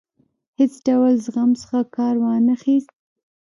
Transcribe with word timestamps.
هیڅ 0.59 0.73
ډول 0.87 1.13
زغم 1.25 1.51
څخه 1.61 1.79
کار 1.95 2.15
وانه 2.23 2.55
خیست. 2.63 2.93